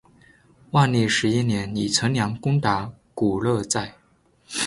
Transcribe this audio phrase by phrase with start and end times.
[0.71, 3.93] 万历十一年李成梁攻打古勒寨。